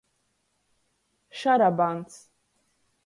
Šarabans. 1.41 2.17